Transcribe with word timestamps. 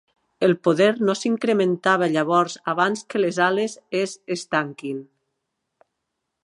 El 0.45 0.53
poder 0.67 0.87
no 1.09 1.15
s'incrementava 1.19 2.07
llavors 2.15 2.57
abans 2.73 3.05
que 3.13 3.21
les 3.25 3.41
ales 3.51 3.75
es 4.01 4.19
estanquin. 4.37 5.05